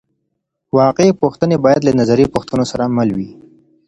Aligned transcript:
واقعي 0.79 1.11
پوښتنې 1.21 1.57
باید 1.65 1.81
له 1.87 1.93
نظري 1.99 2.25
پوښتنو 2.33 2.65
سره 2.71 2.83
مل 2.95 3.09
وي. 3.17 3.29